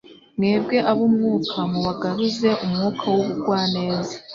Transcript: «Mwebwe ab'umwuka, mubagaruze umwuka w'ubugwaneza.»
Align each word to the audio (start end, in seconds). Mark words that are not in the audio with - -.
«Mwebwe 0.37 0.77
ab'umwuka, 0.91 1.57
mubagaruze 1.71 2.49
umwuka 2.65 3.03
w'ubugwaneza.» 3.13 4.15